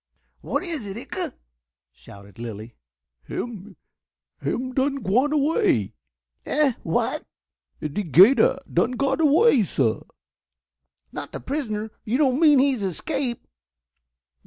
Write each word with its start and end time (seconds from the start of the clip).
"What 0.39 0.63
is 0.63 0.87
it, 0.87 0.97
Icha?" 0.97 1.35
shouted 1.91 2.39
Lilly. 2.39 2.75
"Him 3.25 3.77
him 4.41 4.73
done 4.73 5.03
gwine 5.03 5.31
away." 5.31 5.93
"Eh, 6.43 6.73
what?" 6.81 7.27
"De 7.79 8.01
'Gator 8.01 8.57
done 8.73 8.93
gwine 8.93 9.21
away, 9.21 9.61
sah." 9.61 9.99
"Not 11.11 11.33
the 11.33 11.39
prisoner? 11.39 11.91
You 12.03 12.17
don't 12.17 12.39
mean 12.39 12.57
he 12.57 12.71
has 12.71 12.81
escaped?" 12.81 13.45